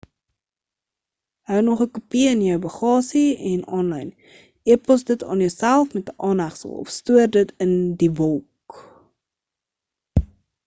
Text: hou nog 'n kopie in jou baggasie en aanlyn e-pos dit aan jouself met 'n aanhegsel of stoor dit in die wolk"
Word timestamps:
hou 1.49 1.59
nog 1.65 1.79
'n 1.83 1.91
kopie 1.97 2.29
in 2.33 2.39
jou 2.45 2.55
baggasie 2.63 3.29
en 3.49 3.59
aanlyn 3.79 4.09
e-pos 4.75 5.05
dit 5.09 5.21
aan 5.29 5.43
jouself 5.45 5.85
met 5.97 6.09
'n 6.13 6.19
aanhegsel 6.29 6.73
of 6.85 6.91
stoor 6.97 7.27
dit 7.37 7.49
in 7.67 7.73
die 8.01 8.11
wolk" 8.21 8.65